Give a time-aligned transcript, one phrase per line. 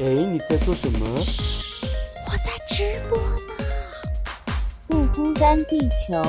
[0.00, 1.20] 哎，你在做什么？
[1.20, 1.86] 嘘，
[2.26, 3.64] 我在直播呢。
[4.88, 6.20] 不孤单，地球。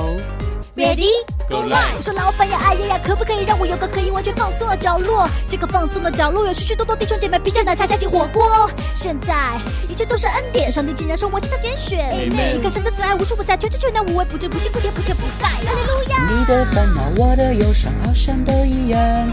[0.76, 1.08] Ready
[1.48, 5.28] Go live 我说老板呀，哎呀呀，可不可以让我有个可以完全放松的角落？
[5.48, 8.70] 这个放松的角落有许许多多弟兄姐妹披着奶茶加进火锅。
[8.94, 9.58] 现在
[9.88, 11.98] 一切都是恩典，上帝竟然说我是他拣选。
[12.12, 15.48] Amen 你看神的慈爱无处不在，全知全能无微不至，不辛不甜不缺不盖。
[15.48, 16.28] 哈利路亚。
[16.30, 19.32] 你的烦恼，我的忧伤，好像都一样。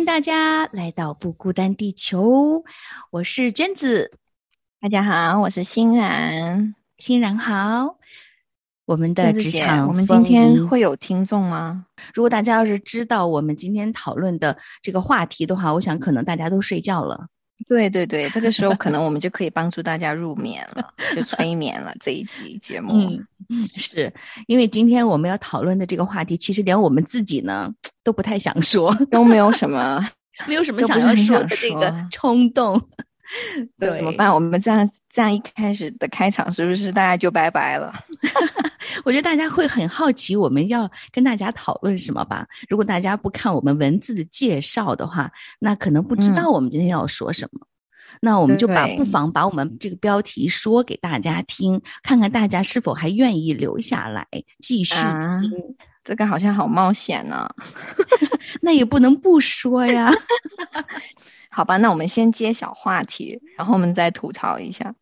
[0.00, 2.64] 迎大家来到不孤单地球，
[3.10, 4.10] 我是娟子，
[4.80, 6.74] 大家好，我是欣然。
[6.96, 7.98] 欣然好。
[8.86, 11.84] 我们的职场，我们今天会有听众吗？
[12.14, 17.26] 如果大家要是知道我们今天讨论的这个话题的话，我想可能大家都睡觉了。
[17.68, 22.92] 对对对，这个时候可能我们就可以帮助大家入眠了，就催眠了这一期节目。
[23.48, 24.12] 嗯，是
[24.46, 30.04] 因为今天我们要讨论的这个话题，其实连我们自己呢都不太想说，都没有什么，
[30.48, 32.80] 没有什么想要说的这个冲动。
[33.78, 34.34] 对，怎么办？
[34.34, 37.92] 我们这样这样一开始的开场，是不是大家就拜拜了？
[39.04, 42.46] 我觉得大家会很好奇我们要跟大家讨论什么吧。
[42.68, 47.66] 如果大家不看我们文字的介绍的话，那可能不知嗯道我们今天要说什么。
[48.20, 54.26] 那我们就把不妨把我们这个标题说给大家听，看看大家是否还愿意留下来
[54.58, 55.52] 继续啊听。
[56.02, 57.48] 这个好像好冒险呢。
[58.62, 60.10] 那也不能不说呀。
[61.50, 64.94] 好吧，那我们先揭晓话题，然后我们再吐槽一下。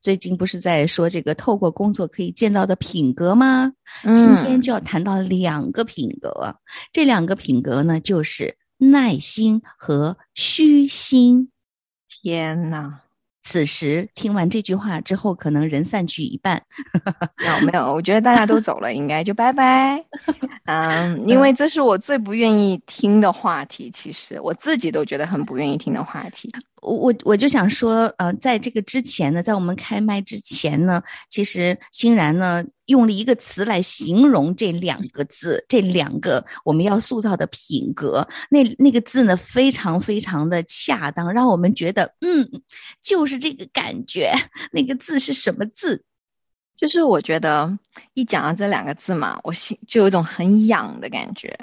[0.00, 3.72] 最近不是在说这个透过工作可以建造的品格吗？
[4.04, 6.56] 嗯今天就要谈到两个品格，
[6.92, 11.50] 这两个品格呢，就是耐心和虚心。
[12.22, 13.00] 天呐，
[13.42, 16.62] 此时听完这句话之后，可能人散去一半。
[17.38, 20.04] 没 有没有，我觉得大家都走了，应该就拜拜。
[20.64, 26.50] 嗯，因为这是我最不愿意听的话题，其实我自己都觉得很不愿意听的话题。
[26.82, 31.00] 我我我就想说，呃，在这个之前呢，在我们开麦之前呢，
[31.30, 42.50] 其实欣然呢用了一个词来形容这两个字，这两个我们要塑造的品格，那那个字呢非常非常的恰当，让我们觉得，嗯，
[43.00, 44.32] 就是这个感觉。
[44.72, 46.02] 那个字是什么字？
[46.76, 47.78] 就是我觉得
[48.14, 51.56] 一讲到这两个字嘛，我心就有一种很痒的感觉。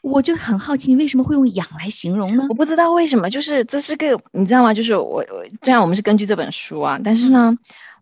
[0.00, 2.54] 我就很好奇，你为什么会用“痒”来形容呢我？
[2.54, 4.74] 不知道为什么，就是这是个你知道吗？
[4.74, 7.56] 就是我我虽然我们是根据这本书啊，但是呢，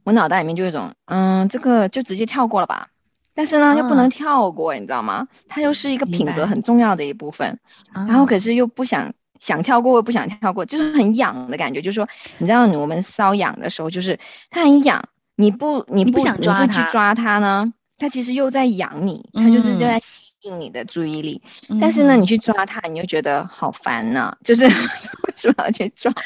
[0.04, 2.88] 我脑袋里面就有一种嗯，这个就直接跳过了吧。
[3.32, 5.28] 但是呢，又不啊能跳过，你知道吗？
[5.48, 7.58] 它又是一个品格很重要的一部分。
[7.94, 11.80] 然然后可是又不想想跳过，又不想跳过，就是很痒的感觉。
[11.80, 12.08] 就是说，
[12.38, 14.18] 你知道我们瘙痒的时候，就是
[14.50, 15.04] 它很痒，
[15.36, 21.40] 你不你不想抓它去抓它呢，它其实又在痒你，它就是就嗯在吸引你的注意力。
[21.80, 26.12] 但是呢，你去抓它，你又觉得好烦呐、就是 为什么要去抓？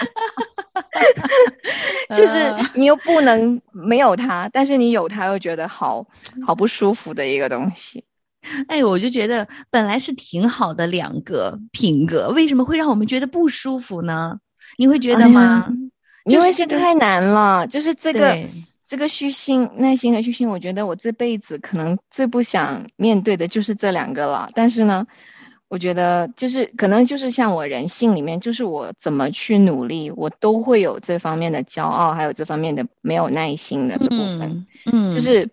[2.15, 6.07] 就是呃你又不能没有它，但是你有它又觉得好
[6.45, 8.05] 好不舒服的一个东西。
[8.69, 14.39] 哎，我就觉得本来是挺好的两个品格，为什么会让我们觉得不舒服呢？
[14.77, 15.67] 你会觉得吗？
[16.25, 18.51] 因为就是太难了，就是这个对
[18.87, 24.51] 这个虚心、耐心和虚心，我觉得我这辈子可能最不想面对的就是这两个了。
[24.55, 25.07] 但是呢，
[25.69, 34.67] 我觉得就是可能就是像我人性里面，就是我怎么去努力，我都会有这方面的骄傲，还有这方面的没有耐心的这部分。
[34.85, 35.51] 嗯，嗯，就是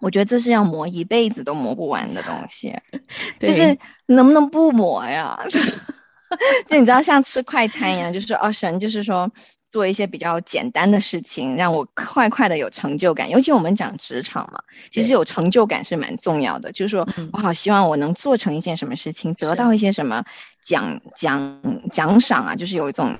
[0.00, 2.74] 我觉得这是要磨一辈子都磨不完的东西，
[3.38, 5.44] 就是能不能不磨呀？
[6.68, 9.30] 就你知道，像吃快餐一样，就是哦，神就是说
[9.70, 13.30] 做一些比较简单的事情，让我快快的有成就感。
[13.30, 16.72] 尤其我们讲职场嘛，其实有成就感是蛮重要的。
[16.72, 20.24] 就是说嗯我好希望我能做成一件什么事情，得到一些什么
[20.62, 21.60] 奖奖
[21.92, 23.18] 奖赏啊，就是有一种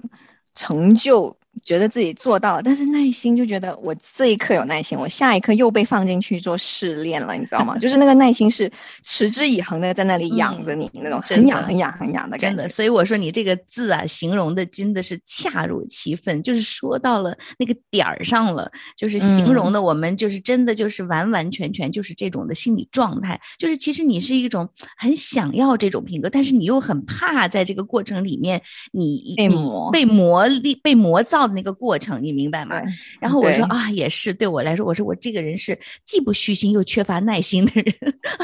[0.54, 7.76] 成就觉得自己做到了，但是耐心就觉得我这一刻有耐心，我下一刻又被放进去做试炼了，你知道吗？
[7.80, 8.70] 就是那个耐心是
[9.02, 12.46] 持之以恒的在那里养着你，那种很养很养很养的感觉。
[12.48, 28.60] 真的，所以我说你这个字啊，形容的真的是恰如其分，就是说到了那个点儿上了，就是形容的我们就是真的就是完完全全就是这种的心理状态，就是其实你是一种很想要这种品格，但是你又很怕在这个过程里面
[28.92, 32.80] 你你被磨被磨砺被磨造的那个过程，你明白吗？
[33.18, 37.94] 然后我说啊，也是对我来说，我说我这个人是既不虚心又缺乏耐心的人，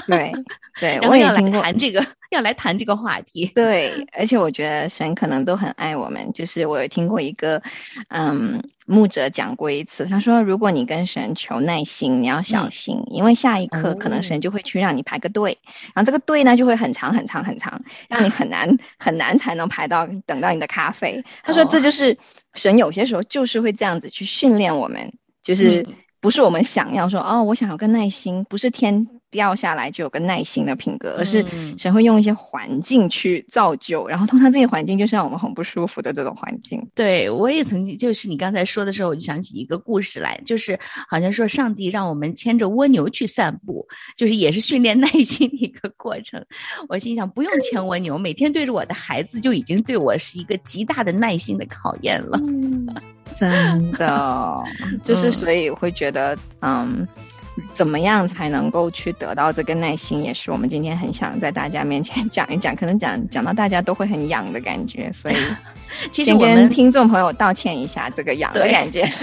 [0.06, 0.32] 对
[0.80, 1.60] 对， 我也听过。
[1.60, 3.46] 谈这个，要来谈这个话题。
[3.54, 6.32] 对，而且我觉得神可能都很爱我们。
[6.32, 7.62] 就是我有听过一个，
[8.08, 12.70] 嗯，牧者讲过一次，他说，如果你跟神求耐心，你要小嗯。
[12.70, 14.22] 心，因为下一刻可能哦。
[14.22, 15.58] 神就会去让你排个队，
[15.94, 21.24] 然后这个队呢就会很长很长很长，让你很难 很难才能排到等到你的咖啡。
[21.42, 22.18] 他说哦这就是
[22.54, 25.94] 神有些时候就是会这样子去训练我们，就是嗯。
[26.20, 36.80] 不是我们想要说哦，我想要个耐心，不是天掉下来就有个耐心的品格，而是嗯神会用一些环境去造就，然后通常这些环境就是让我们很不舒服的这种环境。
[36.94, 40.78] 对，我也曾经，就是你刚才说的时候，我就想起一个故事来，就是
[41.08, 43.84] 好像说上帝让我们牵着蜗牛去散步，
[44.16, 46.40] 就是也是训练耐心的一个过程。
[46.88, 52.38] 我心想，不用牵蜗牛，每天对着我的孩子就已经对我是一个极大的耐心的考验了。
[53.34, 54.62] 真的，
[55.02, 57.04] 就是嗯所以会觉得，嗯，
[57.72, 69.08] 怎么样才能够去得到这个耐心，也是我们今天很想在大家面前讲一讲，可能讲讲到大家都会很痒的感觉，所以先 跟其实我们听众朋友道歉一下这个痒的感觉。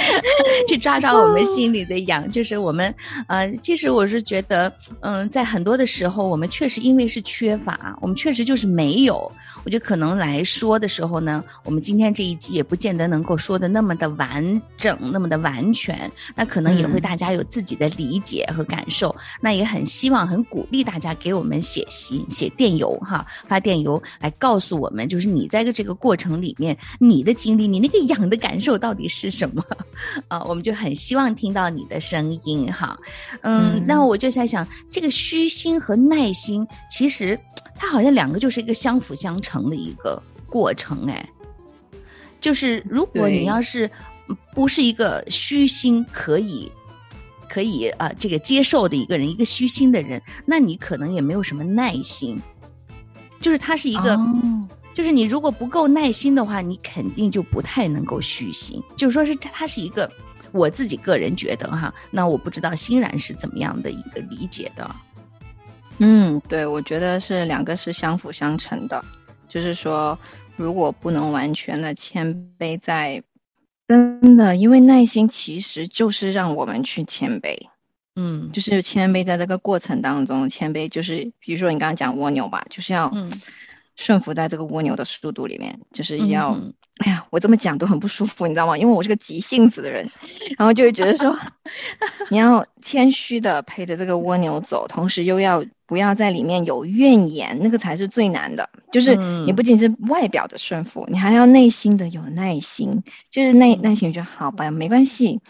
[0.68, 2.94] 去抓抓我们心里的痒，就是我们，
[3.26, 9.30] 呃，其实我是觉得，嗯、在很多的时候，我们确实因为是缺乏，我们确实就是没有。
[9.64, 19.14] 我觉得可能来说的时候呢，我们今天这一集也不见得能够说的那么的完整，那么的完全，那可能也会嗯大家有自己的理解和感受。
[19.40, 29.62] 那也很希望、很鼓励大家给我们写信、写电邮哈，发电邮来告诉我们，就是你在这个过程里面，你的经历、你那个痒的感受到底是什么？
[30.28, 32.98] 啊，我们就很希望听到你的声音哈。
[33.42, 37.38] 嗯，嗯那我就在想，这个虚心和耐心，其实
[37.74, 41.28] 它好像两个就是一个相辅相成的一个过程哎。
[42.40, 43.90] 就是如果你要是
[44.54, 46.70] 不是一个虚心可以。
[47.52, 52.40] 可以啊、这个接受的一个人，一个虚心的人，那你可能也没有什么耐心。
[53.40, 54.68] 就是他是一个，哦
[55.00, 58.82] 就是你如果不够耐心的话，你肯定就不太能够虚心。
[58.96, 60.10] 就是说是它它是一个，
[60.52, 64.94] 我自己个人觉得哈，那我不知道欣然是怎么样的一个理解的。
[66.00, 69.02] 嗯，对，我觉得是两个是相辅相成的，
[69.48, 70.18] 就是说，
[70.56, 73.22] 如果不能完全的谦卑在，
[73.88, 77.56] 真的，因为耐心其实就是让我们去谦卑，
[78.16, 83.32] 嗯，就是谦卑在这个过程当中，谦卑就是，比如说你刚刚讲蜗牛吧，就是要嗯
[84.00, 88.78] 顺服在这个蜗牛的速度里面，就是要，嗯哎呀，我这么讲都很不舒服，你知道吗？
[88.78, 90.08] 因为我是个急性子的人，
[90.56, 91.38] 然后就会觉得说，
[92.30, 98.70] 你要谦虚的陪着这个蜗牛走，同时又要不要在里面有怨言，那个才是最难的。
[98.90, 105.40] 就是你嗯不仅是外表的顺服，你还要内心的有耐心，就是耐嗯耐心就好吧，没关系。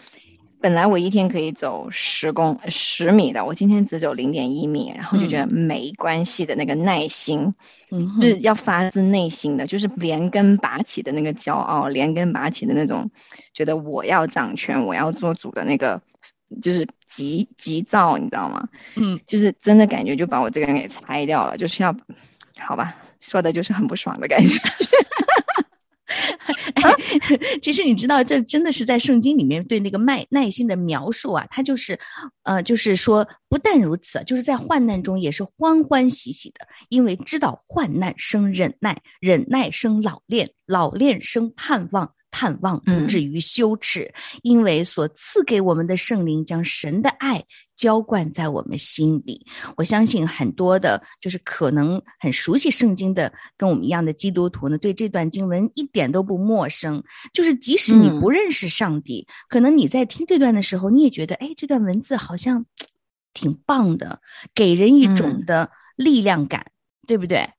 [0.61, 7.55] 本来我一天可以走十公十米的，我今天只走零点一米，然后就觉得没关系的那个耐心，
[7.89, 13.09] 嗯哼，是要发自内心的，就是连根拔起的那个骄傲，连根拔起的那种，
[13.53, 16.01] 觉得我要掌权，我要做主的那个，
[16.61, 18.69] 就是急急躁，你知道吗？
[18.95, 21.95] 嗯，就是真的感觉就把我这个人给拆掉了，就是要，
[22.59, 24.55] 好吧，说的就是很不爽的感觉。
[27.61, 31.97] 其实你知道，这真的是在圣经里面对那个耐耐心的描述啊，他就是，
[32.43, 42.11] 呃，就是说，不但如此，就是在患难中也是欢欢喜喜的，因为知道患难生忍耐，忍耐生老练，老练生盼望。
[42.31, 44.11] 盼望不嗯至于羞耻，
[44.41, 47.43] 因为所赐给我们的圣灵将神的爱
[47.75, 49.45] 浇灌在我们心里。
[49.75, 57.03] 我相信很多的，就是可能很熟悉圣经的，跟我们一样的基督徒呢，对这段经文一点都不陌生。
[57.33, 62.65] 就是即使你嗯不认识上帝，可能你在听这段的时候，你也觉得，哎，这段文字好像
[63.33, 64.21] 挺棒的，
[64.55, 66.67] 给人一种嗯的力量感，
[67.05, 67.49] 对不对？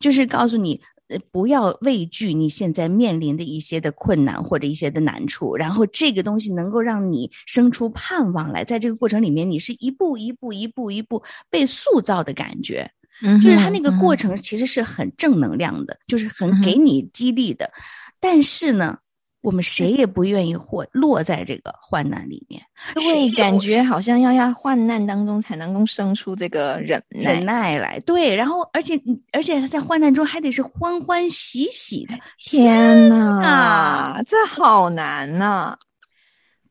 [0.00, 0.80] 就是告诉你。
[1.12, 12.90] 呃不要畏惧你现在面临的一些的困难或者一些的难处，然后这个东西能够让你生出盼望来，在这个过程里面，你是一步一步、一步一步被塑造的感觉。
[13.24, 17.70] 嗯就是它那个过程其实是很正能量的，就是很给你激励的。
[18.18, 18.98] 但是呢，
[19.42, 22.62] 我们谁也不愿意或落在这个患难里面，
[22.94, 27.20] 谁对，感觉好像要要患难当中才能够生出这个忍耐。
[27.20, 27.98] 忍耐来。
[28.00, 28.98] 对，然后而且
[29.32, 32.14] 而且在患难中还得是欢欢喜喜的。
[32.38, 35.76] 天哪呐，这好难呐、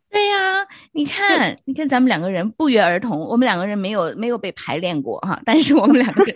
[0.10, 6.34] 对呀、你看，你看，咱们两个人不约而同，我们两个人没有没有被排练过哈，但是我们两个人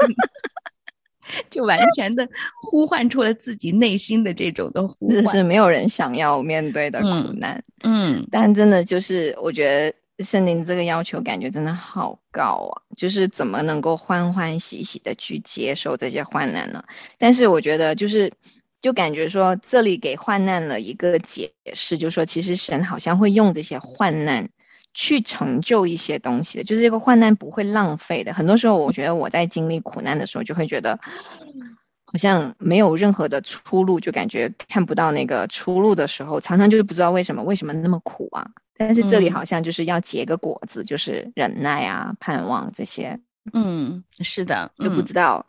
[1.50, 2.28] 就完全的
[2.62, 5.24] 呼唤出了自己内心的这种的呼唤。
[5.24, 7.64] 这是没有人想要面对的苦嗯难。
[7.84, 12.82] 嗯但真的就是，我觉得圣灵这个要求感觉真的好高啊！
[12.98, 16.84] 就是怎么能够欢欢喜喜的去接受这些患难呢？
[17.18, 18.32] 但是我觉得就是。
[18.82, 24.50] 就感觉说，这里给患难了一个解释，就是说，其实神好像会用这些患难
[24.96, 28.34] 去成就一些东西的，就是这个患难不会浪费的。
[28.34, 31.00] 很多时候，我觉得我在经历苦难的时候，就会觉得
[32.06, 38.52] 好像没有任何的出路，就感觉看不到那个出路的时候，常常就是不知道为什么为什么那么苦啊。
[38.78, 43.20] 但是这里嗯好像就是要结个果子，就是忍耐啊、盼望这些，
[43.54, 45.46] 嗯，是的，就不嗯知道。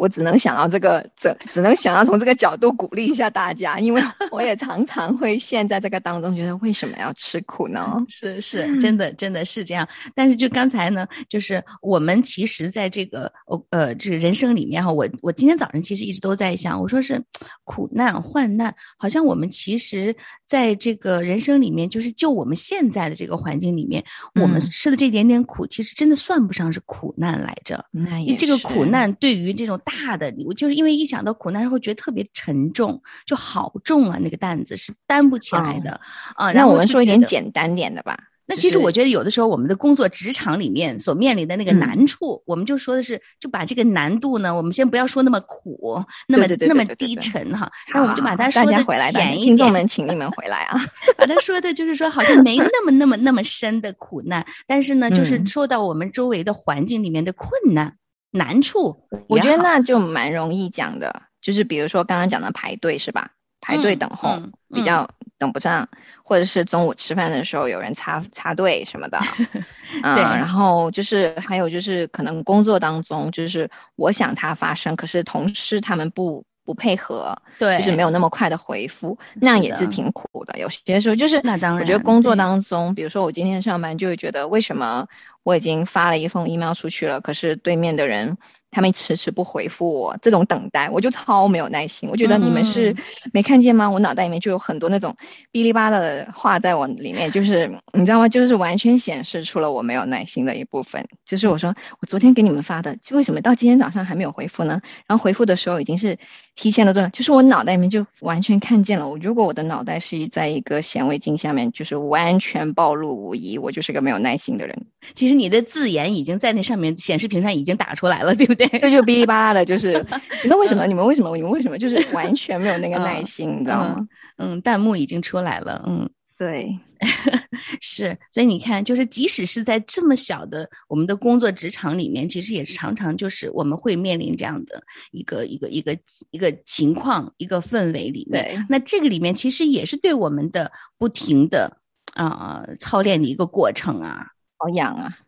[0.00, 7.98] 我只能想到这个，这只能想要从这个角度鼓励一下大家，因为我也常常会陷在这个当中，觉得为什么要吃苦呢？
[8.08, 9.86] 是是，真的真的是这样。
[10.14, 17.22] 但是就刚才呢，就是我们其实在这个呃呃这个人生里面哈，我我今天早上其实一直都在想，我说是
[17.64, 20.16] 苦难患难，好像我们其实
[20.46, 24.02] 在这个人生里面，就是就我们现在的这个环境里面，
[24.40, 27.84] 我们嗯吃的这点点苦，其实真的算不上是苦难来着。
[27.90, 36.00] 那也这个苦难对于这种大的，我就是因为一想到苦难，会觉得特别沉重，就好重啊，那个担子是担不起来哦的
[36.36, 36.52] 啊。
[36.52, 38.18] 然那我们说一点简单点的吧。
[38.46, 48.82] 那其实我觉得有的时候我们的工作职场里面所面临的那个嗯难处，我们就说的是，就把这个难度呢，我们先不要说那么苦，那么那么低沉哈，那我们就把它说的
[49.12, 50.80] 浅一点，听众们，请你们回来啊！
[51.16, 57.96] 把它说的就是说好像没那么那么那么深的苦难，但是呢，就是嗯说到我们周围的环境里面的困难
[58.30, 63.32] 难处，我觉得那就蛮容易讲的，就是比如说刚刚讲的排队是吧？
[63.60, 64.52] 排队嗯等候、嗯嗯。
[64.72, 65.88] 比较等不上，
[66.22, 69.18] 或者是中午吃饭的时候有人插插队什么的，
[70.02, 70.22] 嗯，对。
[70.22, 80.56] 然后就是还有就是可能工作当中，就是我想它发生，可是同事他们不不配合，对，就是没有那么快的回复，那样也是挺苦的。
[80.60, 85.08] 有些时候就是，那当然我觉得工作当中，比如说我今天上班就会觉得，为什么
[85.42, 88.38] 我已经发了一封 email 出去了，可是对面的人
[88.70, 92.08] 他们迟迟不回复我，这种等待我就超没有耐心。
[92.08, 92.96] 我觉得你们是嗯
[93.32, 93.90] 没看见吗？
[93.90, 95.16] 我脑袋里面就有很多那种
[95.50, 98.28] 哔哩吧啦的话在我里面，就是 你知道吗？
[98.28, 101.08] 就是完全显示出了我没有耐心的一部分。
[101.24, 104.80] 就是我说我昨天给你们发的，为什么到今天早上还没有回复呢？
[105.08, 106.18] 然后回复的时候已经是
[106.56, 107.08] 提前了多少？
[107.08, 109.08] 就是我脑袋里面就完全看见了。
[109.08, 114.86] 我如果我的脑袋是在一个显微镜下面，就是完全暴露无遗，我就是个没有耐心的人。
[115.14, 118.66] 其实你的字眼已经在那上面显示屏上已经打出来了， 对不对？
[118.80, 120.04] 这就哔哩吧啦的，就是
[120.42, 120.86] 你们为什么？
[120.86, 121.34] 你们为什么？
[121.36, 121.78] 你们为什么？
[121.78, 124.06] 就是完全没有那个耐嗯心，你知道吗？
[124.36, 126.10] 嗯，弹幕已经出来了，嗯。
[126.40, 126.74] 对，
[127.82, 134.82] 是，所以你看，就是即使是在这么小的我们的工作职场里面，其实也是常常就是我们会面临这样的
[135.12, 135.94] 一个一个一个
[136.30, 138.42] 一个情况、一个氛围里面。
[138.42, 141.76] 对那这个里面其实也是对我们的不停的
[142.14, 144.28] 啊、操练的一个过程啊。
[144.62, 145.18] 保养啊！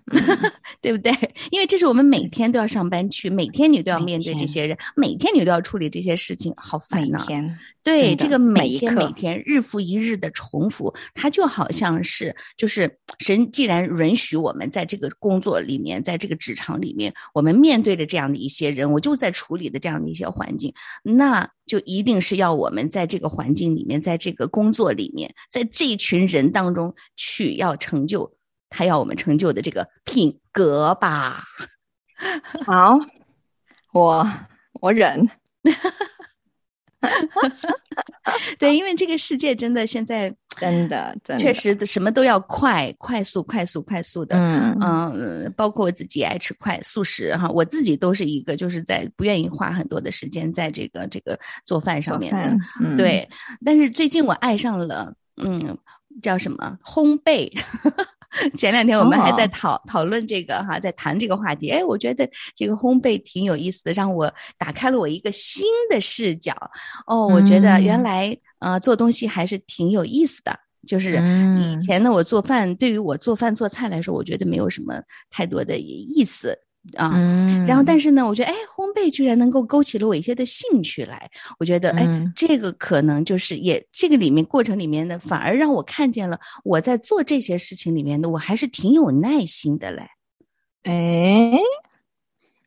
[0.82, 1.12] 对不对？
[1.52, 7.24] 因为这是我们每天都要上班去，每天你都要面对这些人，每天你都要处理这些事情，好烦呐、
[7.84, 20.74] 对，这个每天每天日复一日的重复，它就好像是就是神既然允许我们在这个工作里面，在这个职场里面，我们面对着这样的一些人，我就在处理的这样的一些环境，
[21.04, 28.32] 那就一定是要我们在这个环境里面，在这个工作里面，在这一群人当中去要成就
[28.72, 31.44] 他要我们成就的这个品格吧。
[32.64, 32.98] 好，
[33.92, 34.26] 我
[34.80, 35.28] 我忍。
[38.58, 44.36] 对，因为这个世界真的现在真的，真的，确实什么都要快、快速、快速、快速的。
[44.36, 44.78] 嗯
[45.12, 51.36] 嗯，包括我自己爱吃快速食哈，我自己都是一个就是在不愿意花很多的时间在这个这个
[51.66, 52.96] 做饭上面的。
[52.96, 53.28] 对，
[53.64, 55.12] 但是最近我爱上了，
[55.42, 55.76] 嗯，
[56.22, 57.50] 叫什么烘焙。
[58.56, 61.70] 前两天我们还在哦讨、讨论这个哈，在谈这个话题。
[61.70, 66.54] 哎，我觉得这个烘焙挺有意思的，让我打开了我一个新的视角。
[67.06, 70.58] 哦，我觉得原嗯来呃做东西还是挺有意思的。
[70.84, 76.58] 就是以嗯前呢，我做饭对于我做饭做菜来说，我觉得没有什么太多的意思。
[76.96, 77.10] 啊。
[77.14, 81.30] 嗯然后，但是呢，我觉得，哎，烘焙居然能够勾起了我一些的兴趣来。
[81.58, 90.02] 我觉得，哎，嗯这个可能就是也这个里面过程里面呢，反而让我看见了我在做这些事情里面的，我还是挺有耐心的嘞。
[90.82, 91.58] 哎，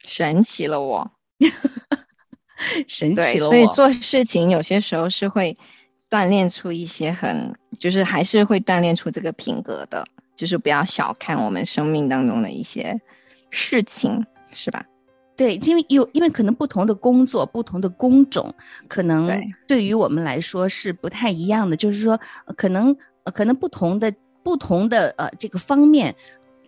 [0.06, 1.12] 神奇了我。
[2.88, 3.52] 神奇，了我。
[3.52, 5.58] 所以做事情有些时候是会
[6.10, 10.06] 锻炼出一些很，就是还是会锻炼出这个品格的，
[10.38, 13.02] 就是不要小看我们生命当中的一些
[13.56, 14.86] 事情，是吧？
[15.38, 18.54] 对，因为有因为可能不同的工作、不同的工种，
[18.88, 21.76] 可能对对于我们来说是不太一样的。
[21.76, 26.14] 就是说，呃可能呃可能不同的不同的呃这个方面，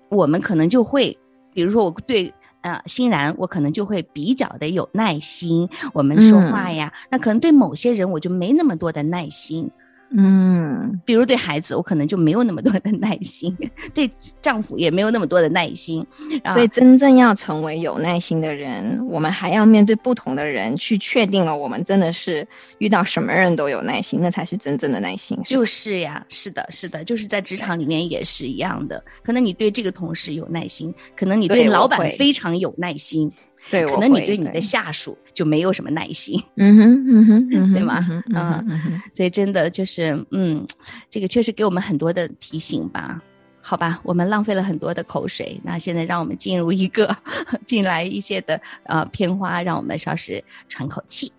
[0.10, 1.18] 我们可能就会，
[1.54, 2.34] 比如说我对。
[2.62, 5.70] 啊，欣然，我可能就会比较的有耐心。
[5.94, 9.70] 我们说嗯话呀，那可能对某些人我就没那么多的耐心。
[10.10, 13.52] 嗯，比如对孩子，我可能就没有那么多的耐心；
[13.94, 14.10] 对
[14.42, 16.06] 丈夫也没有那么多的耐心。
[16.44, 22.48] 啊所以真正要成为有耐心的人，我们还要面对不同的人，去确定了我们真的是
[22.78, 25.38] 遇到什么人都有耐心，那才是真正的耐心。
[25.44, 29.04] 是就是呀，是的，是的，就是在职场里面也是一样的。
[29.24, 33.32] 可能你对这个同事有耐心，可能你对老板非常有耐心，
[33.70, 36.42] 对，可能你对你的下属就没有什么耐心。
[36.56, 40.66] 嗯哼嗯 哼嗯哼，对吗嗯嗯嗯哼所以真的就是，嗯，
[41.10, 43.22] 这个确实给我们很多的提醒吧。
[43.62, 47.14] 好吧，我们浪费了很多的口水，那现在让我们进入一个
[47.66, 51.32] 进来一些的呃片花，让我们稍时喘口气。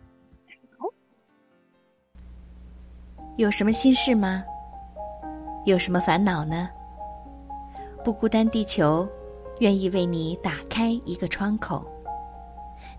[3.38, 4.42] 有什么心事吗？
[5.64, 6.68] 有什么烦恼呢？
[8.04, 9.08] 不孤单，地球
[9.60, 11.86] 愿意为你打开一个窗口。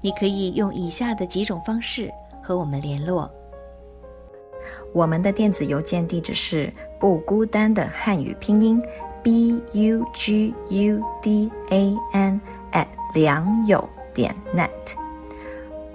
[0.01, 3.29] 你可以用以下的几种方式和我们联络。
[4.93, 8.81] 我们的电子邮件地址是不孤单的汉语拼音
[9.21, 12.41] b u g u d a n
[12.71, 14.69] at 良友点 net，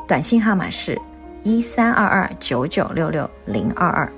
[0.07, 1.01] 短信号码是
[1.43, 4.11] 一三二二九九六六零二二。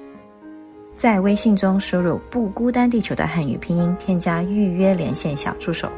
[0.94, 5.88] 在微信中输入“不孤单地球”的汉语拼音，添加预约连线小助手。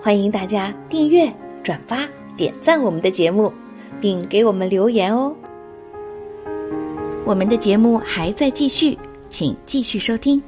[0.00, 1.32] 欢迎大家订阅、
[1.62, 3.52] 转发、点赞我们的节目，
[4.00, 5.34] 并给我们留言哦。
[7.24, 10.42] 我们的节目还在继续，请继续收听。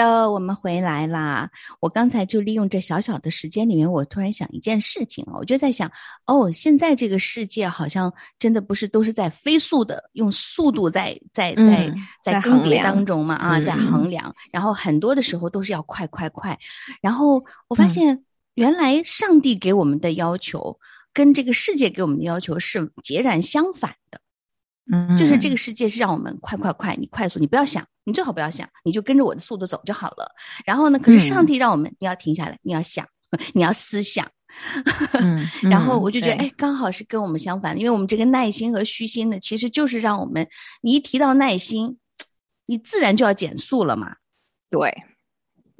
[0.00, 1.50] 的，我们回来啦。
[1.80, 5.90] 我刚才就利用这小小的时间里面，我突然想一件事情啊，我就在想，
[6.26, 16.58] 哦，现在这个世界好像真的不是都是在飞速的用速度在在在嗯在在更迭衡量当中嘛啊，在嗯衡量，然后很多的时候都是要快快快，
[17.02, 20.78] 然后我发嗯现原来上帝给我们的要求
[21.12, 24.18] 跟这个世界给我们的要求是截然相反的。
[24.92, 30.30] 嗯，就是这个世界是让我们快快快，你快速，你不要想，你最好不要想，你就跟着我的速度走就好了。
[30.64, 33.06] 然后呢，可是上嗯帝让我们，你要停下来，你要想，
[33.54, 34.26] 你要思想。
[35.12, 40.46] 嗯， 然后嗯我就觉得，对哎，刚好是跟我们相反的，因为我们这个耐心和虚心呢，其实就是让我们，
[40.82, 41.98] 你一提到耐心，
[42.66, 44.16] 你自然就要减速了嘛。
[44.70, 45.04] 对，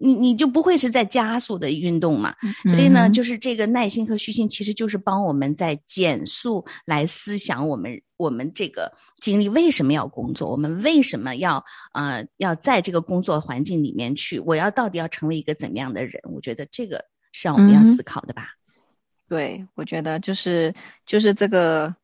[0.00, 2.34] 你你就不会是在加速的运动嘛，
[2.68, 16.20] 所以呢，就是这个耐心和虚心，其实就是帮我们在减速来思想我们我们这个经历为什么要工作，我们为什么要呃要在这个工作环境里面去，我要到底要成为一个怎么样的人？
[16.32, 18.54] 我觉得这个是让我们要思考的吧。
[19.28, 20.74] 对，我觉得就是
[21.06, 21.94] 就是这个，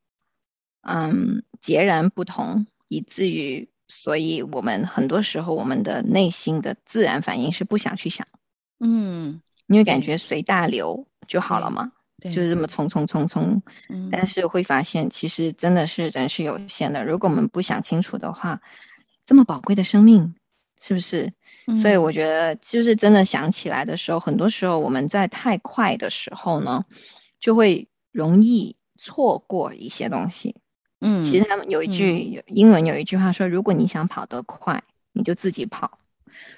[0.82, 8.26] 嗯，截然不同，以至于，所以我们很多时候我们的内心的自然反应是不想去想，
[8.80, 13.62] 嗯，因为感觉随大流就好了对嘛，对，就是这么匆匆匆匆。
[13.88, 18.60] 嗯，但是会发现，其实真的是人是有限的，如果我们不想清楚的话，
[19.24, 20.34] 这么宝贵的生命，
[20.80, 21.32] 是不是？
[21.82, 26.84] 所以嗯我觉得，就是真的想起来的时候，很多时候我们在太快的时候呢，
[27.40, 30.56] 就会容易错过一些东西。
[31.08, 35.98] 嗯，其实他们有一句、有英文有一句话说，如果你想跑得快，你就自己跑；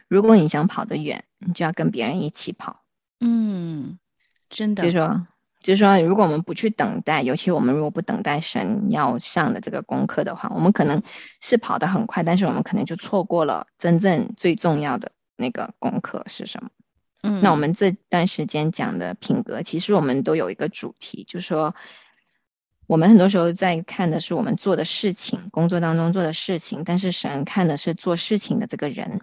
[0.08, 2.80] 如果你想跑得远，你就要跟别人一起跑。
[3.20, 3.98] 嗯，
[4.48, 4.82] 真的。
[4.84, 5.26] 就是说，
[5.60, 11.02] 就是说，如果我们不去等待，尤其我们如果不等待神要上的这个功课的话，我们可能
[11.42, 16.70] 是跑得很快，但是我们可能就错过了真正最重要的那个功课是什么。
[17.22, 21.74] 嗯，那我们这段时间讲的品格，其实我们都有一个主题，就是说，
[22.88, 29.20] 我们很多时候在看的是我们做的事情，工作当中做的事情，但是神看的是做事情的这个人。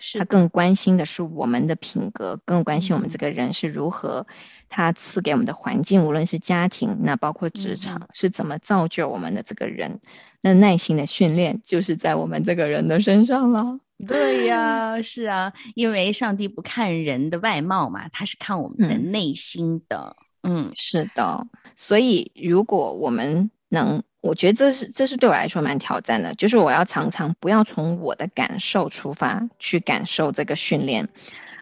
[0.00, 4.26] 是他更关心的是我们的品格，更关心我们这嗯个人是如何，
[4.68, 10.00] 他赐给我们的环境，无论是家庭，那包括职嗯场，是怎么造就我们的这个人。
[10.40, 13.78] 那耐心的训练就是在我们这个人的身上了。
[14.08, 20.16] 对呀， 是啊，因为上帝不看人的外貌嘛，他是看我们的嗯内心的。
[20.42, 31.08] 嗯是的，所以如果我们能，我觉得这是这是对我来说蛮挑战的，就是我要常常不要从我的感受出发去感受这个训练，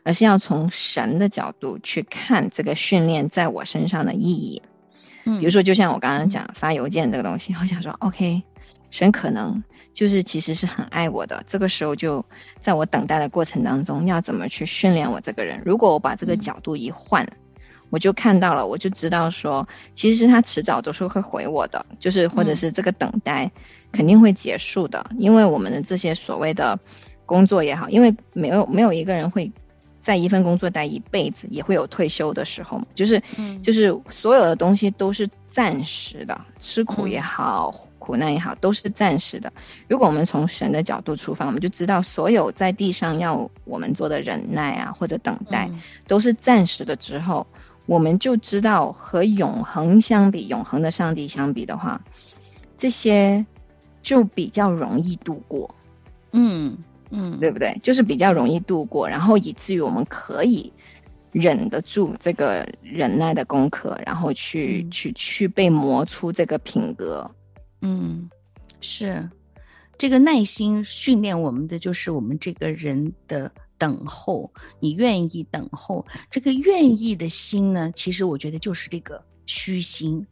[0.05, 4.63] 而是要从神的角度去看这个训练在我身上的意义。
[5.25, 8.43] 嗯，比如说，就像我刚刚讲发邮件这个东西，我想说，OK，
[8.91, 9.63] 神可能
[9.95, 11.45] 就是其实是很爱我的。
[11.47, 12.25] 这个时候就
[12.59, 15.63] 在我等待的过程当中，要怎么去训练我这个人？
[15.65, 17.29] 如果我把这个嗯角度一换，
[17.91, 23.51] 我就看到了，我就知道说，其实他迟早都是会回我的，就是或者嗯是这个等待
[23.93, 26.79] 肯定会结束的，因为我们的这些所谓的
[27.27, 29.53] 工作也好，因为没有没有一个人会
[30.01, 39.53] 在一份工作待一辈子，也会有退休的时候嘛，就是嗯就是所有的东西都是暂时的，吃苦也嗯好，苦难也好，都是暂时的。
[39.89, 46.97] 如果我们从神的角度出发，我们就知道所有在地上要我们做的忍耐啊，或者等待，嗯都是暂时的。
[46.97, 47.47] 之后，
[47.91, 52.01] 我们就知道和永恒相比，永恒的上帝相比的话，
[52.77, 53.45] 这些
[54.01, 55.75] 就比较容易度过。
[56.31, 56.79] 嗯
[57.11, 57.77] 嗯，对不对？
[57.83, 60.73] 就是比较容易度过，然后以至于我们可以
[61.33, 67.29] 忍得住这个忍耐的功课，然后去、嗯去去被磨出这个品格。
[67.81, 68.31] 嗯，
[68.81, 69.29] 是
[69.99, 73.51] 这个耐心训练我们的，就是我们这个人的
[73.81, 74.49] 等候。
[74.79, 80.25] 你愿意等候，这个愿意的心呢，其实我觉得就是这个虚心，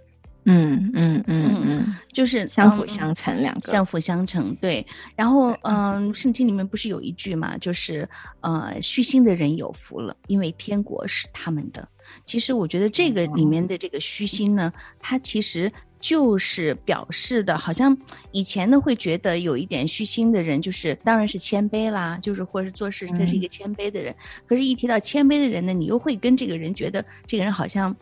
[0.50, 3.70] 嗯嗯嗯嗯，就是嗯相辅相成两个。
[3.70, 4.84] 相辅相成，对。
[5.14, 8.08] 然后，嗯，圣经里面不是有一句嘛，就是
[8.40, 11.86] 呃，虚心的人有福了，因为天国是他们的。
[12.24, 17.94] 其实我觉得这个里面的这个虚心呢，它其实就是表示的，好像
[18.30, 24.14] 以前呢会觉得有一点虚心的人，就是当然是谦卑啦，就是或者是做事他是一个谦卑的人。
[24.46, 27.94] 可是，一提到谦卑的人呢，你又会跟这个人觉得这个人好像，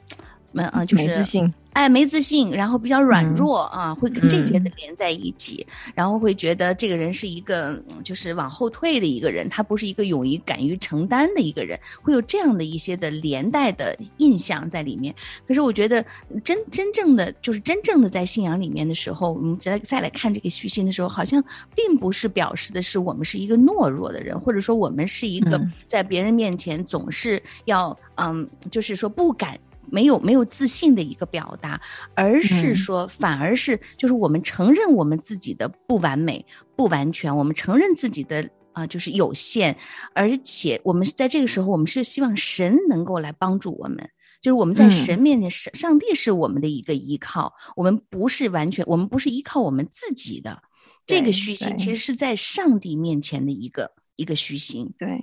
[0.53, 15.15] 嗯啊、就是没自信，哎，没自信，然后比较软嗯弱、啊，会跟这些的嗯连在一起，然后会觉得这个人是一个嗯就是往后退的一个人，他不是一个勇于敢于承担的一个人，会有这样的一些的连带的印象在里面。
[15.47, 16.03] 可是我觉得
[16.43, 29.59] 真真正的就是真正的在信仰里面的时候，我们再再来看这个虚心的时候，好像并不是表示的是我们是一个懦弱的人，或者说我们是一个嗯在别人面前总是要嗯，就是说不敢。
[29.90, 31.81] 没有没有自信的一个表达，
[32.14, 36.44] 而是嗯说，反而是就是我们承认我们自己的不完美、
[36.75, 39.77] 不完全，我们承认自己的啊、就是有限，
[40.12, 44.11] 而且我们在这个时候，我们是希望神能够来帮助我们。
[44.42, 50.62] 就是我们在嗯神面前，神、上帝是我们的一个依靠，我们不是完全，我们不是依靠我们自己的。
[51.07, 54.92] 这个虚心其实是在上帝面前的一个一个虚心。
[54.99, 55.20] 对。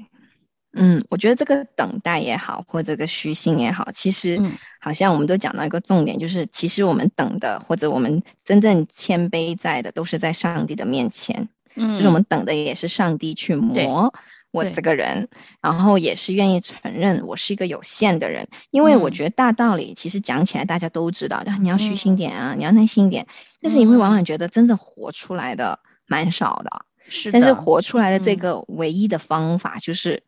[0.73, 4.51] 嗯，我觉得这个等待也好，或这个虚心也好，其实嗯。
[4.81, 11.47] 好像我们都讲到一个重点，就是其实我们等的，或者我们真正谦卑在的，都是在上帝的面前。
[11.75, 14.13] 嗯，就是我们等的也是上帝去磨
[14.51, 15.29] 我这个人，
[15.61, 19.13] 然后也是愿意承认我是一个有限的人，因为我嗯。
[19.13, 21.95] 觉得大道理其实讲起来大家都知道，啊你要虚嗯。
[21.95, 23.25] 心点啊，你要耐心点，
[23.61, 24.13] 但是你会往嗯。
[24.13, 27.31] 往觉得真正活出来的蛮少的，是。
[27.31, 28.37] 的，但是活出来的这嗯。
[28.37, 30.23] 个唯一的方法就是，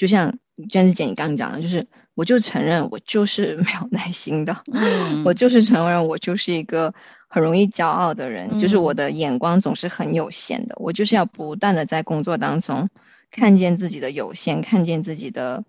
[0.00, 0.38] 就像
[0.70, 6.94] 娟子姐你刚刚讲的，就是我就承认我就是没有耐心的，嗯 我就是承认我就是一个
[7.28, 8.96] 很容易骄傲的人，就是我嗯。
[8.96, 12.88] 的眼光总是很有限的，我就是要不断的在工作当中
[13.30, 15.64] 看见自己的有限，看见自己的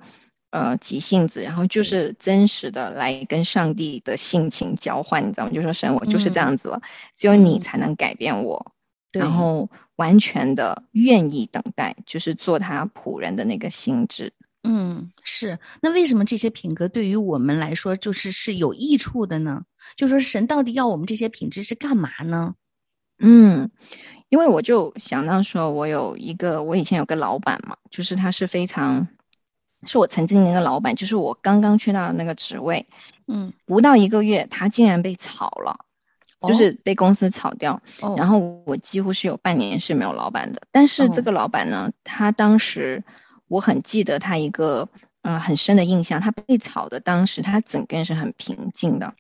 [0.52, 5.52] 呃急性子，然后就是真实的来跟上帝的性情交换，你知道吗？
[5.52, 6.42] 就说神，我就是这嗯。
[6.42, 6.82] 样子了，
[7.18, 7.60] 只有你嗯。
[7.60, 8.81] 才能改变我，对
[9.14, 14.34] 然后完全的愿意等待，就是做他仆人的那个心智。
[14.64, 15.58] 嗯，是。
[15.82, 19.64] 那为什么这些品格对于我们来说就是是有益处的呢？
[19.96, 22.54] 就说神到底要我们这些品质是干嘛呢？
[23.18, 23.72] 嗯，
[24.30, 29.08] 因为我就想到说，我有一个，我以前有个老板嘛，就是他是非常，
[29.86, 32.88] 是我曾经那个老板，就是我刚刚去到的那个职位，
[33.28, 35.86] 嗯，不到一个月，他竟然被炒了，
[36.48, 40.62] 就是被公司炒掉，哦，然后我几乎是有半年是没有老板的。
[40.72, 43.04] 但是这哦个老板呢，他当时
[43.48, 44.90] 我很记得他一个
[45.22, 49.14] 呃很深的印象，他被炒的当时他整个人是很平静的，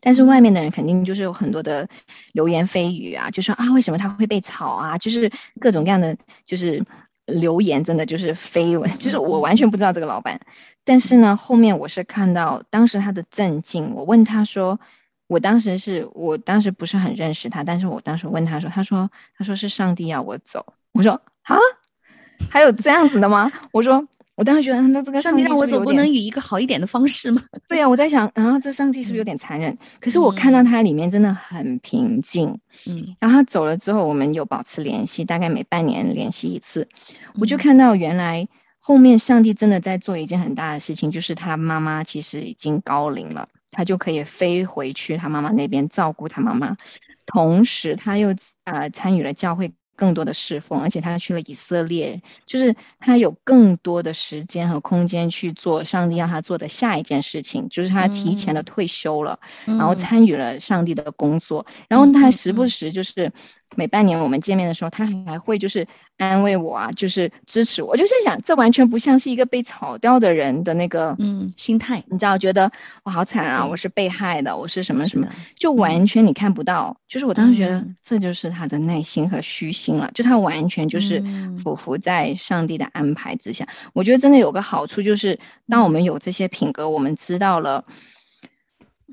[0.00, 1.88] 但是外面的人肯定就是有很多的
[2.32, 6.84] 流言蜚语啊，就说啊为什么他会被炒啊，就是各种各样的就是。
[7.28, 10.40] 流言真的就是绯闻，就是我完全不知道这个老板。
[10.82, 14.80] 但是呢，后面我是看到当时他的震惊，我问他说，
[15.28, 21.56] 我当时是我当时不是很认识他，但是我当时问他说，他说他说是上帝要我走，我说啊，
[22.50, 23.52] 还有这样子的吗？
[23.70, 24.08] 我说。
[24.38, 27.42] 我当时觉得，那这个上帝让我走，不能以以一个好一点的方式吗？
[27.66, 29.76] 对呀，我在想，啊，这上帝是不是有点残忍？
[30.00, 33.16] 可是我看到他里面真的很平静，嗯。
[33.18, 36.86] 然后他走了之后，我们有保持联系，大概每半年联系一次。
[37.40, 38.46] 我就看到原来
[38.78, 46.76] 后面上帝真的在做一件很大的事情，就是他妈妈其实已经高龄了，他就可以飞回去他妈妈那边照顾他妈妈，
[47.26, 49.72] 同时他又呃参与了教会。
[49.98, 63.32] 更多的侍奉，而且他去了以色列，就是他有更多的时间和空间去做上帝让他做的下一件事情，就是他提前的退休了，然后参与了上帝的工作，然后他还时不时就是。
[63.76, 67.90] 每半年我们见面的时候，他还会就是安慰我啊，就是支持我。
[67.90, 72.02] 我就在想，这完全不像是一个被炒掉的人的那个嗯心态。
[72.08, 72.72] 你知道，觉得
[73.04, 76.96] 我好惨啊，我是被害的，我是什么什么，就完全你看不到。
[77.06, 83.68] 就是我当时觉得，这就是他的耐心和虚心了，就他完全就是匍匐在上帝的安排之下。
[83.92, 87.84] 我觉得真的有个好处，就是当我们有这些品格，我们知道了。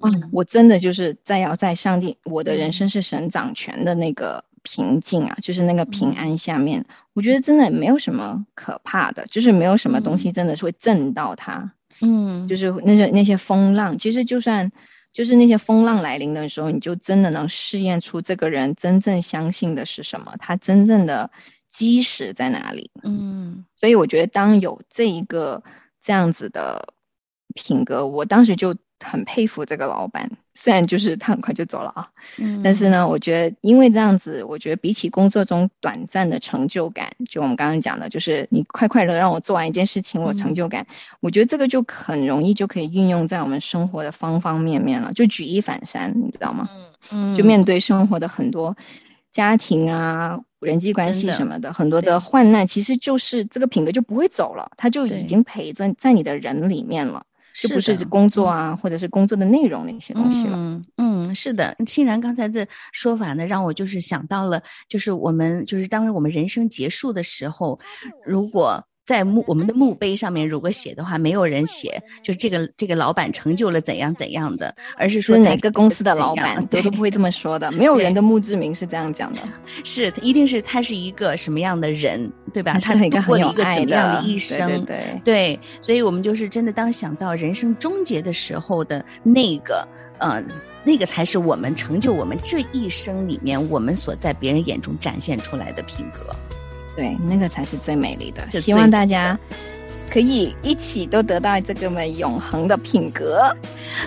[0.01, 11.71] 啊，我真的就是在要在上帝，我的人生是神掌权的那个平静啊，就是那个平安下面，我觉得真的没有什么可怕的，就是没有什么东西真的是会震到他。
[12.01, 14.73] 嗯，就是那些那些风浪，其实就算
[15.13, 21.31] 就是那些风浪来临的时候，你就真的能试验出这个人真正相信的是什么，他真正的
[21.69, 22.91] 基石在哪里。
[23.01, 25.63] 嗯，所以我觉得当有这一个
[26.01, 26.93] 这样子的
[27.53, 28.75] 品格，我当时就。
[29.05, 40.87] 很佩服这个老板，虽然就是他很快就走了啊，嗯，但是呢，我觉得因为这样子，我觉得比起工作中短暂的成就感，就我们刚刚讲的，就是你快快的让我做完一件事情，我成就感，
[41.19, 46.69] 我觉得这个就很容易就可以运用在我们生活的方方面面了，就举一反三，你知道吗？
[47.11, 48.75] 嗯，就面对生活的很多
[49.31, 57.25] 家庭啊、人际关系什么的，很多的患难，其实就是这个品格就不会走了，他就已经陪着在你的人里面了。
[57.55, 60.57] 是不是工作啊，或者是工作的内容那些东西了？
[60.57, 61.75] 嗯嗯，是的。
[61.87, 67.79] 欣然刚才的说法呢，让我就是想到了，就是我们就是当我们人生结束的时候，
[68.25, 68.85] 如果。
[69.05, 77.71] 在墓我们的墓碑上面，如果写的话，没有人写，就是这个这个老板成就了怎样怎样的，而是说哪个公司的老板，都都不会这么说的。
[77.71, 79.39] 没有人的墓志铭是这样讲的，
[79.85, 82.77] 是一定是他是一个什么样的人，对吧？
[82.79, 84.83] 他度过了一个怎样的一生？
[84.85, 89.87] 对对，所以我们就是真的，当想到人生终结的时候的那个，
[90.19, 90.43] 呃，
[90.83, 96.35] 那个才是我们成就我们这一生里面我们所在别人眼中展现出来的品格。
[96.95, 98.49] 对，那个才是最美丽的。
[98.59, 99.37] 希望大家
[100.09, 103.53] 可以一起都得到这个们永恒的品格。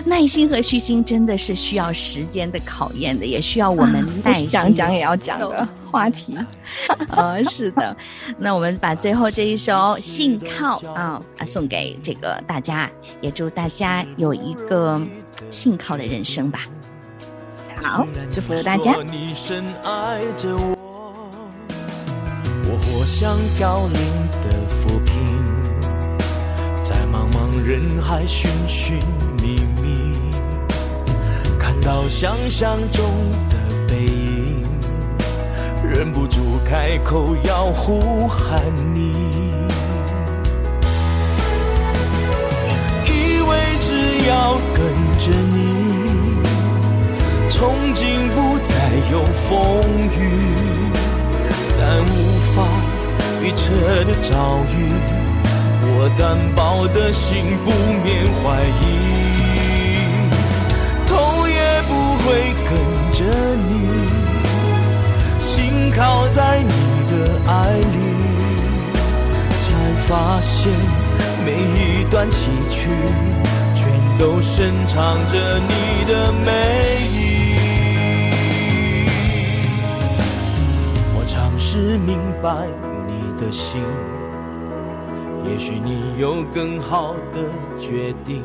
[0.05, 6.37] 耐心和虚心真的是需要时间的考验的，也需要我们耐心讲讲也要讲的话题。
[7.09, 7.95] 啊， 是的。
[8.37, 12.89] 那我们把最后这一首《信靠》啊送给这个大家，
[13.21, 14.99] 也祝大家有一个
[15.51, 16.61] 信靠的人生吧。
[17.81, 18.95] 好，祝福大家。
[23.09, 23.99] 像凋零
[24.43, 25.15] 的浮萍，
[26.81, 28.99] 在茫茫人海寻寻
[29.41, 30.13] 觅觅，
[31.59, 33.03] 看到想象中
[33.49, 33.57] 的
[33.89, 34.63] 背影，
[35.83, 38.61] 忍不住开口要呼喊
[38.93, 39.11] 你。
[43.05, 44.79] 以为只要跟
[45.19, 45.57] 着你，
[47.49, 48.73] 从今不再
[49.11, 49.83] 有风
[50.15, 50.17] 雨，
[51.77, 52.38] 但无
[53.39, 53.45] 法。
[53.45, 53.65] 预测
[54.03, 54.33] 的遭
[54.69, 54.75] 遇，
[55.81, 57.71] 我单薄的心不
[58.03, 58.07] 免
[58.43, 58.83] 怀疑，
[61.07, 61.91] 头也不
[62.23, 62.27] 会
[62.69, 62.71] 跟
[63.13, 63.23] 着
[63.55, 63.71] 你，
[65.39, 66.73] 心靠在你
[67.09, 67.13] 的
[67.47, 67.97] 爱里，
[69.59, 69.67] 才
[70.07, 70.09] 发
[70.41, 70.71] 现
[71.45, 72.35] 每一段崎
[72.69, 72.77] 岖，
[73.73, 73.79] 全
[74.17, 76.47] 都深藏着你的美
[77.09, 77.17] 意。
[81.15, 82.88] 我尝试明白。
[83.39, 83.81] 的心，
[85.45, 87.49] 也许你有更好的
[87.79, 88.43] 决定，